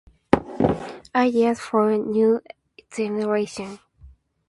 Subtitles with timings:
[1.13, 2.41] Ideas for a New
[2.89, 3.77] Generation.